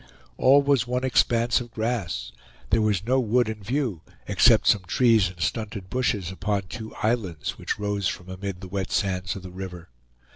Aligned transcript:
All 0.35 0.63
was 0.63 0.87
one 0.87 1.03
expanse 1.03 1.61
of 1.61 1.69
grass; 1.69 2.31
there 2.71 2.81
was 2.81 3.05
no 3.05 3.19
wood 3.19 3.47
in 3.47 3.61
view, 3.61 4.01
except 4.27 4.65
some 4.65 4.81
trees 4.87 5.29
and 5.29 5.39
stunted 5.39 5.91
bushes 5.91 6.31
upon 6.31 6.63
two 6.63 6.95
islands 7.03 7.59
which 7.59 7.77
rose 7.77 8.07
from 8.07 8.27
amid 8.27 8.61
the 8.61 8.67
wet 8.67 8.89
sands 8.89 9.35
of 9.35 9.43
the 9.43 9.51
river. 9.51 9.89